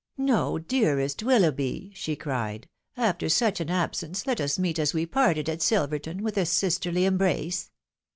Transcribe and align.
"No, 0.17 0.57
dearest 0.57 1.19
WiUoughby!" 1.19 1.91
she 1.95 2.15
cried," 2.15 2.67
after 2.97 3.29
such 3.29 3.59
an 3.59 3.69
absence, 3.69 4.25
let 4.25 4.41
us 4.41 4.57
meet 4.57 4.79
as 4.79 4.95
we 4.95 5.05
parted 5.05 5.47
at 5.47 5.59
SUverton, 5.61 6.21
with 6.21 6.37
a 6.39 6.45
sisterly 6.47 7.05
embrace 7.05 7.69